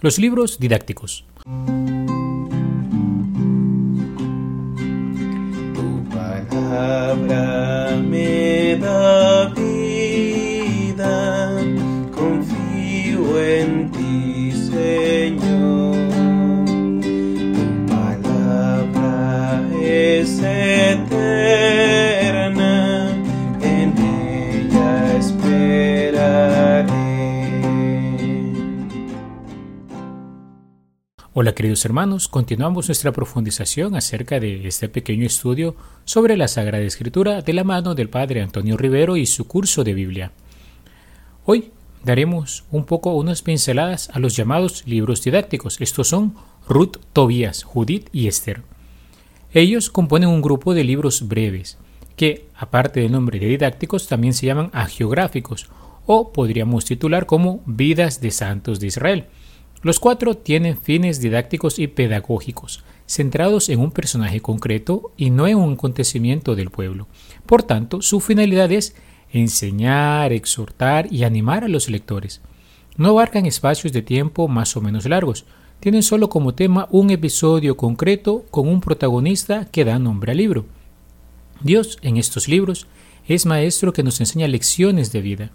[0.00, 1.24] los libros didácticos.
[31.40, 37.42] Hola queridos hermanos, continuamos nuestra profundización acerca de este pequeño estudio sobre la Sagrada Escritura
[37.42, 40.32] de la mano del Padre Antonio Rivero y su curso de Biblia.
[41.44, 41.70] Hoy
[42.02, 45.80] daremos un poco unas pinceladas a los llamados libros didácticos.
[45.80, 46.34] Estos son
[46.68, 48.62] Ruth, Tobías, Judith y Esther.
[49.54, 51.78] Ellos componen un grupo de libros breves
[52.16, 55.70] que, aparte del nombre de didácticos, también se llaman agiográficos
[56.04, 59.26] o podríamos titular como Vidas de Santos de Israel.
[59.80, 65.56] Los cuatro tienen fines didácticos y pedagógicos, centrados en un personaje concreto y no en
[65.56, 67.06] un acontecimiento del pueblo.
[67.46, 68.96] Por tanto, su finalidad es
[69.30, 72.40] enseñar, exhortar y animar a los lectores.
[72.96, 75.44] No abarcan espacios de tiempo más o menos largos,
[75.78, 80.66] tienen solo como tema un episodio concreto con un protagonista que da nombre al libro.
[81.60, 82.88] Dios, en estos libros,
[83.28, 85.50] es maestro que nos enseña lecciones de vida.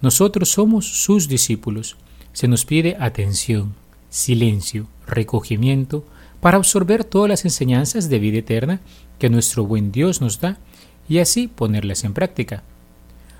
[0.00, 1.96] Nosotros somos sus discípulos
[2.34, 3.74] se nos pide atención,
[4.10, 6.04] silencio, recogimiento
[6.40, 8.80] para absorber todas las enseñanzas de vida eterna
[9.18, 10.58] que nuestro buen Dios nos da
[11.08, 12.64] y así ponerlas en práctica.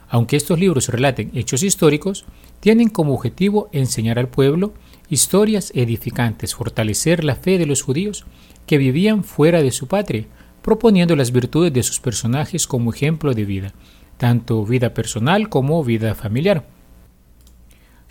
[0.09, 2.25] Aunque estos libros relaten hechos históricos,
[2.61, 4.73] tienen como objetivo enseñar al pueblo
[5.11, 8.25] historias edificantes, fortalecer la fe de los judíos
[8.65, 10.27] que vivían fuera de su patria,
[10.63, 13.73] proponiendo las virtudes de sus personajes como ejemplo de vida,
[14.19, 16.74] tanto vida personal como vida familiar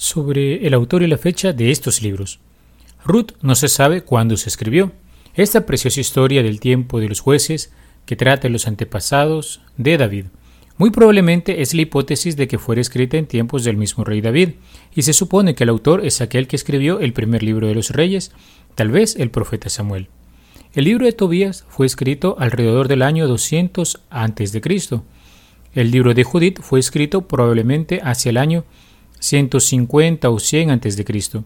[0.03, 2.41] sobre el autor y la fecha de estos libros.
[3.05, 4.91] Ruth no se sabe cuándo se escribió.
[5.33, 7.71] Esta preciosa historia del tiempo de los jueces
[8.05, 10.25] que trata los antepasados de David.
[10.77, 14.49] Muy probablemente es la hipótesis de que fuera escrita en tiempos del mismo rey David,
[14.93, 17.91] y se supone que el autor es aquel que escribió el primer libro de los
[17.91, 18.33] reyes,
[18.75, 20.09] tal vez el profeta Samuel.
[20.73, 24.61] El libro de Tobías fue escrito alrededor del año 200 a.C.
[25.75, 28.65] El libro de Judith fue escrito probablemente hacia el año
[29.23, 31.43] 150 o 100 a.C.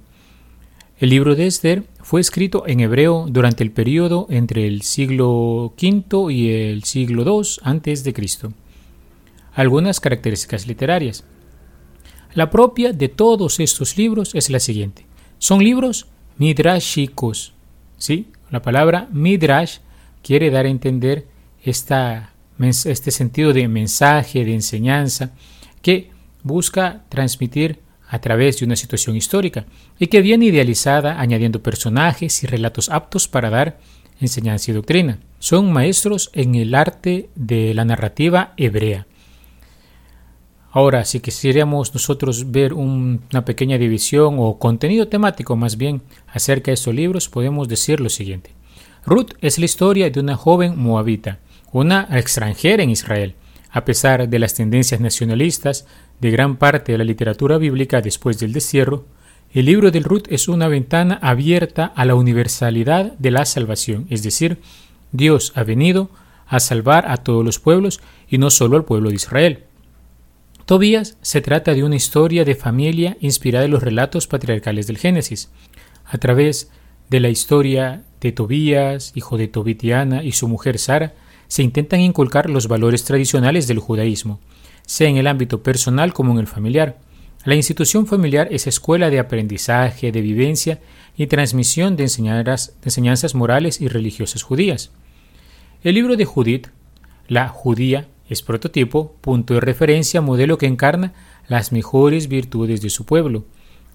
[0.99, 6.33] El libro de Esther fue escrito en hebreo durante el periodo entre el siglo V
[6.33, 8.49] y el siglo II a.C.
[9.53, 11.23] Algunas características literarias.
[12.33, 15.05] La propia de todos estos libros es la siguiente.
[15.37, 16.07] Son libros
[16.39, 17.53] midrashicos.
[17.99, 18.31] ¿sí?
[18.49, 19.77] La palabra midrash
[20.23, 21.27] quiere dar a entender
[21.63, 25.31] esta, este sentido de mensaje, de enseñanza,
[25.83, 29.65] que busca transmitir a través de una situación histórica
[29.99, 33.79] y que viene idealizada añadiendo personajes y relatos aptos para dar
[34.19, 35.19] enseñanza y doctrina.
[35.39, 39.05] Son maestros en el arte de la narrativa hebrea.
[40.71, 46.75] Ahora, si quisiéramos nosotros ver una pequeña división o contenido temático más bien acerca de
[46.75, 48.51] estos libros, podemos decir lo siguiente.
[49.05, 51.39] Ruth es la historia de una joven moabita,
[51.71, 53.35] una extranjera en Israel,
[53.71, 55.85] a pesar de las tendencias nacionalistas
[56.19, 59.05] de gran parte de la literatura bíblica después del destierro,
[59.53, 64.23] el libro del Ruth es una ventana abierta a la universalidad de la salvación, es
[64.23, 64.59] decir,
[65.11, 66.09] Dios ha venido
[66.47, 69.63] a salvar a todos los pueblos y no solo al pueblo de Israel.
[70.65, 75.49] Tobías se trata de una historia de familia inspirada en los relatos patriarcales del Génesis.
[76.05, 76.71] A través
[77.09, 81.13] de la historia de Tobías, hijo de Tobitiana, y su mujer Sara,
[81.47, 84.39] se intentan inculcar los valores tradicionales del judaísmo,
[84.85, 86.97] sea en el ámbito personal como en el familiar.
[87.45, 90.79] La institución familiar es escuela de aprendizaje, de vivencia
[91.15, 94.91] y transmisión de enseñanzas, morales y religiosas judías.
[95.83, 96.67] El libro de Judith,
[97.27, 101.13] la judía, es prototipo, punto de referencia, modelo que encarna
[101.47, 103.45] las mejores virtudes de su pueblo.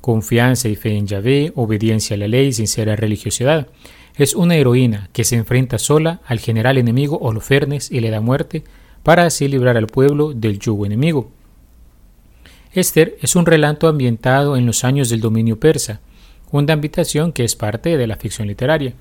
[0.01, 3.69] Confianza y fe en Yahvé, obediencia a la ley, sincera religiosidad.
[4.17, 8.63] Es una heroína que se enfrenta sola al general enemigo Holofernes y le da muerte
[9.03, 11.31] para así librar al pueblo del yugo enemigo.
[12.73, 16.01] Esther es un relato ambientado en los años del dominio persa,
[16.51, 18.95] una ambientación que es parte de la ficción literaria,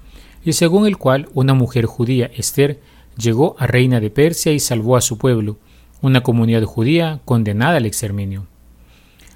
[0.44, 2.80] y según el cual una mujer judía, Esther,
[3.18, 5.58] llegó a reina de Persia y salvó a su pueblo,
[6.02, 8.48] una comunidad judía condenada al exterminio.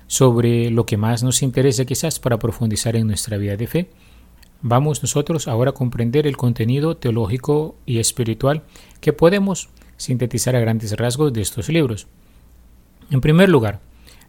[0.07, 3.89] Sobre lo que más nos interesa quizás para profundizar en nuestra vida de fe,
[4.62, 8.63] Vamos nosotros ahora a comprender el contenido teológico y espiritual
[9.00, 12.07] que podemos sintetizar a grandes rasgos de estos libros.
[13.12, 13.80] En primer lugar,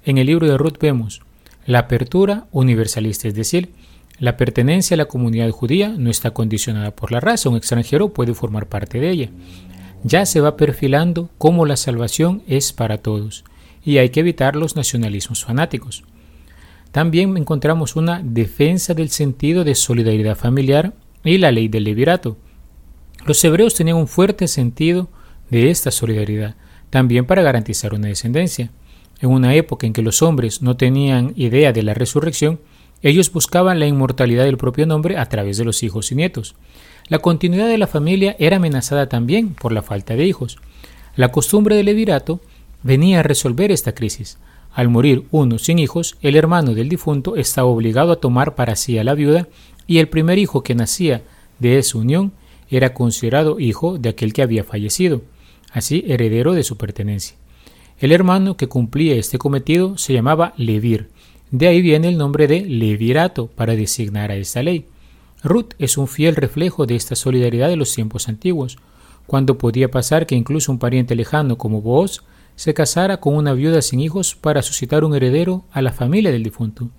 [0.04, 1.22] en el libro de Ruth vemos
[1.64, 3.70] la apertura universalista, es decir,
[4.18, 8.32] La pertenencia a la comunidad judía no está condicionada por la raza, un extranjero puede
[8.32, 9.30] formar parte de ella.
[10.04, 13.44] Ya se va perfilando cómo la salvación es para todos,
[13.84, 16.04] y hay que evitar los nacionalismos fanáticos.
[16.96, 20.94] También encontramos una defensa del sentido de solidaridad familiar
[21.24, 22.38] y la ley del levirato.
[23.26, 25.10] Los hebreos tenían un fuerte sentido
[25.50, 26.54] de esta solidaridad,
[26.88, 28.70] también para garantizar una descendencia.
[29.20, 32.60] En una época en que los hombres no tenían idea de la resurrección,
[33.02, 36.54] ellos buscaban la inmortalidad del propio nombre a través de los hijos y nietos.
[37.08, 40.56] La continuidad de la familia era amenazada también por la falta de hijos.
[41.14, 42.40] La costumbre del levirato
[42.82, 44.38] venía a resolver esta crisis.
[44.76, 48.98] Al morir uno sin hijos, el hermano del difunto estaba obligado a tomar para sí
[48.98, 49.48] a la viuda
[49.86, 51.22] y el primer hijo que nacía
[51.58, 52.32] de esa unión
[52.68, 55.22] era considerado hijo de aquel que había fallecido,
[55.72, 57.38] así heredero de su pertenencia.
[58.00, 61.08] El hermano que cumplía este cometido se llamaba Levir,
[61.50, 64.84] de ahí viene el nombre de levirato para designar a esta ley.
[65.42, 68.76] Ruth es un fiel reflejo de esta solidaridad de los tiempos antiguos,
[69.26, 72.22] cuando podía pasar que incluso un pariente lejano como vos
[72.56, 76.42] se casara con una viuda sin hijos para suscitar un heredero a la familia del
[76.42, 76.90] difunto.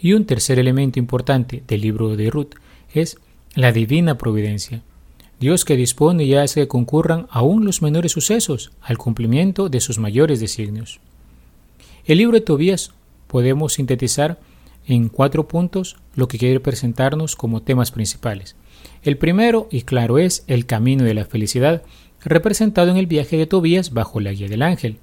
[0.00, 2.54] Y un tercer elemento importante del libro de Ruth
[2.94, 3.18] es
[3.54, 4.82] la divina providencia.
[5.38, 9.98] Dios que dispone y hace que concurran aún los menores sucesos al cumplimiento de sus
[9.98, 11.00] mayores designios.
[12.04, 12.92] El libro de Tobías
[13.26, 14.38] podemos sintetizar
[14.86, 18.56] en cuatro puntos lo que quiere presentarnos como temas principales.
[19.02, 21.82] El primero, y claro, es el camino de la felicidad,
[22.24, 24.98] representado en el viaje de Tobías bajo la guía del ángel.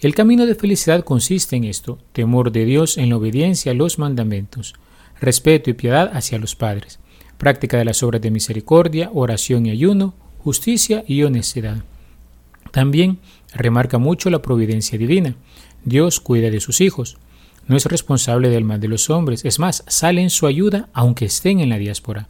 [0.00, 3.98] El camino de felicidad consiste en esto, temor de Dios en la obediencia a los
[3.98, 4.74] mandamientos,
[5.20, 6.98] respeto y piedad hacia los padres,
[7.38, 11.84] práctica de las obras de misericordia, oración y ayuno, justicia y honestidad.
[12.72, 13.18] También
[13.54, 15.36] remarca mucho la providencia divina.
[15.84, 17.18] Dios cuida de sus hijos,
[17.68, 21.26] no es responsable del mal de los hombres, es más, sale en su ayuda aunque
[21.26, 22.28] estén en la diáspora.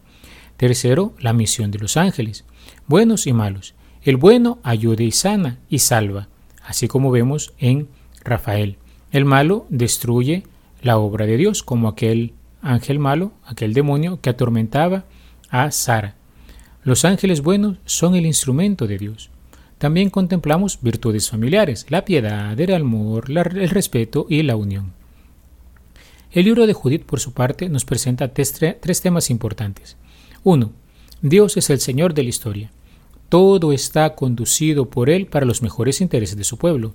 [0.57, 2.45] Tercero, la misión de los ángeles,
[2.87, 3.75] buenos y malos.
[4.05, 6.29] El bueno ayuda y sana y salva,
[6.65, 7.89] así como vemos en
[8.25, 8.77] Rafael.
[9.13, 10.43] El malo destruye
[10.83, 15.05] la obra de Dios, como aquel ángel malo, aquel demonio que atormentaba
[15.51, 16.17] a Sara.
[16.83, 19.31] Los ángeles buenos son el instrumento de Dios.
[19.79, 24.93] También contemplamos virtudes familiares, la piedad, el amor, el respeto y la unión.
[26.33, 29.97] El libro de Judith, por su parte, nos presenta tres, temas importantes.
[30.45, 30.73] 1.
[31.21, 32.71] Dios es el Señor de la historia.
[33.33, 36.93] Todo está conducido por Él para los mejores intereses de su pueblo.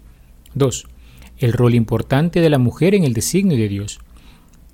[0.54, 0.86] 2.
[1.40, 4.02] El rol importante de la mujer en el designio de Dios.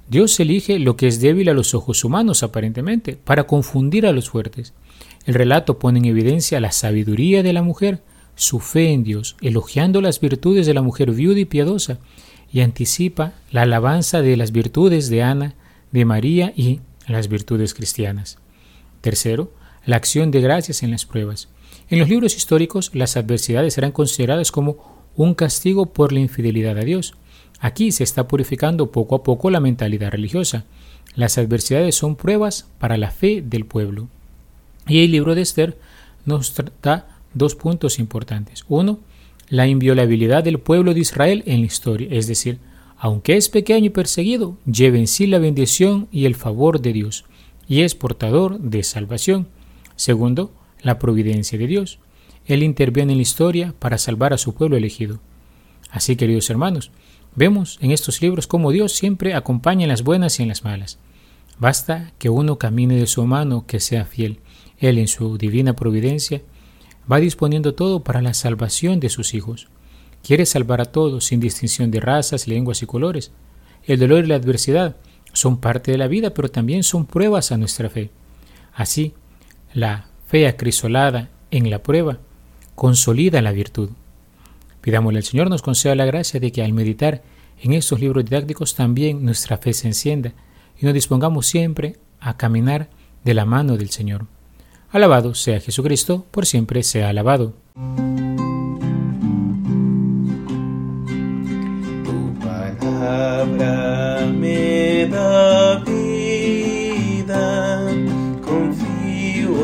[0.09, 4.29] Dios elige lo que es débil a los ojos humanos, aparentemente, para confundir a los
[4.29, 4.73] fuertes.
[5.25, 8.01] El relato pone en evidencia la sabiduría de la mujer,
[8.35, 11.97] su fe en Dios, elogiando las virtudes de la mujer viuda y piadosa,
[12.51, 15.55] y anticipa la alabanza de las virtudes de Ana,
[15.93, 18.37] de María y las virtudes cristianas.
[18.99, 19.53] Tercero,
[19.85, 21.52] la acción de gracias en las pruebas.
[21.93, 26.83] En los libros históricos, las adversidades serán consideradas como un castigo por la infidelidad a
[26.83, 27.13] Dios.
[27.59, 30.65] Aquí se está purificando poco a poco la mentalidad religiosa.
[31.13, 34.07] Las adversidades son pruebas para la fe del pueblo.
[34.87, 35.77] Y el libro de Esther
[36.25, 38.65] nos da dos puntos importantes.
[38.69, 38.99] Uno,
[39.49, 42.57] la inviolabilidad del pueblo de Israel en la historia, es decir,
[42.97, 47.25] aunque es pequeño y perseguido, lleva en sí la bendición y el favor de Dios,
[47.67, 49.45] y es portador de salvación.
[49.95, 50.51] Segundo,
[50.83, 51.99] la providencia de Dios.
[52.45, 55.19] Él interviene en la historia para salvar a su pueblo elegido.
[55.89, 56.91] Así, queridos hermanos,
[57.35, 60.99] vemos en estos libros cómo Dios siempre acompaña en las buenas y en las malas.
[61.57, 64.39] Basta que uno camine de su mano que sea fiel.
[64.77, 66.41] Él en su divina providencia
[67.09, 69.67] va disponiendo todo para la salvación de sus hijos.
[70.23, 73.31] Quiere salvar a todos, sin distinción de razas, lenguas y colores.
[73.85, 74.97] El dolor y la adversidad
[75.33, 78.09] son parte de la vida, pero también son pruebas a nuestra fe.
[78.73, 79.13] Así,
[79.73, 82.17] la fe acrisolada en la prueba
[82.73, 83.91] consolida la virtud.
[84.81, 87.21] Pidámosle al Señor nos conceda la gracia de que al meditar
[87.61, 90.33] en estos libros didácticos también nuestra fe se encienda
[90.81, 92.89] y nos dispongamos siempre a caminar
[93.23, 94.25] de la mano del Señor.
[94.89, 97.53] Alabado sea Jesucristo, por siempre sea alabado.
[102.05, 105.83] Tu palabra me da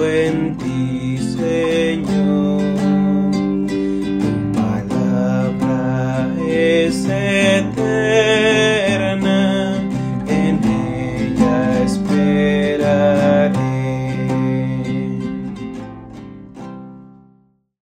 [0.05, 1.68] en ti, Señor.